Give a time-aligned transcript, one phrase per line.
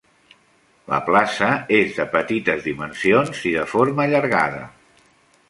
[0.93, 1.49] La plaça
[1.81, 4.65] és de petites dimensions i de forma allargada.